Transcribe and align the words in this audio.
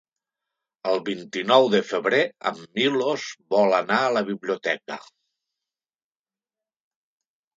El 0.91 1.01
vint-i-nou 1.07 1.65
de 1.73 1.81
febrer 1.89 2.21
en 2.51 2.57
Milos 2.79 3.25
vol 3.55 3.77
anar 3.81 3.99
a 4.05 4.09
la 4.17 4.25
biblioteca. 4.29 4.97